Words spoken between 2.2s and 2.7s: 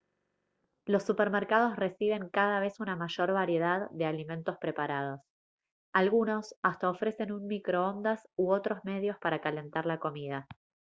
cada